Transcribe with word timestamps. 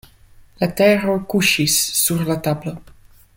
Letero 0.61 1.17
kuŝis 1.33 1.77
sur 1.99 2.25
la 2.31 2.39
tablo. 2.49 2.75